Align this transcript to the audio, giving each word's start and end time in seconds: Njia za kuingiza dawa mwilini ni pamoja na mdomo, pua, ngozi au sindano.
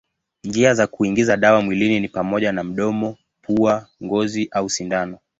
Njia 0.43 0.73
za 0.73 0.87
kuingiza 0.87 1.37
dawa 1.37 1.61
mwilini 1.61 1.99
ni 1.99 2.07
pamoja 2.09 2.51
na 2.51 2.63
mdomo, 2.63 3.17
pua, 3.41 3.87
ngozi 4.03 4.47
au 4.51 4.69
sindano. 4.69 5.19